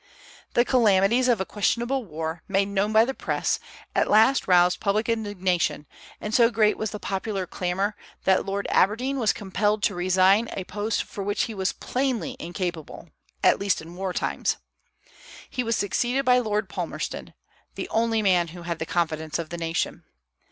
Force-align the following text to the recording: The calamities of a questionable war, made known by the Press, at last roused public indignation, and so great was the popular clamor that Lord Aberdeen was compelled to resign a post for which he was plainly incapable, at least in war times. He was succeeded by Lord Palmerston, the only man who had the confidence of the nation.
The 0.55 0.65
calamities 0.65 1.27
of 1.27 1.39
a 1.39 1.45
questionable 1.45 2.03
war, 2.03 2.41
made 2.47 2.69
known 2.69 2.91
by 2.91 3.05
the 3.05 3.13
Press, 3.13 3.59
at 3.95 4.09
last 4.09 4.47
roused 4.47 4.79
public 4.79 5.07
indignation, 5.07 5.85
and 6.19 6.33
so 6.33 6.49
great 6.49 6.75
was 6.75 6.89
the 6.89 6.99
popular 6.99 7.45
clamor 7.45 7.95
that 8.23 8.43
Lord 8.43 8.65
Aberdeen 8.71 9.19
was 9.19 9.31
compelled 9.31 9.83
to 9.83 9.93
resign 9.93 10.49
a 10.57 10.63
post 10.63 11.03
for 11.03 11.23
which 11.23 11.43
he 11.43 11.53
was 11.53 11.71
plainly 11.71 12.35
incapable, 12.39 13.09
at 13.43 13.59
least 13.59 13.79
in 13.79 13.95
war 13.95 14.11
times. 14.11 14.57
He 15.51 15.63
was 15.63 15.75
succeeded 15.75 16.25
by 16.25 16.39
Lord 16.39 16.67
Palmerston, 16.67 17.35
the 17.75 17.87
only 17.89 18.23
man 18.23 18.47
who 18.47 18.63
had 18.63 18.79
the 18.79 18.87
confidence 18.87 19.37
of 19.37 19.49
the 19.51 19.57
nation. 19.59 20.03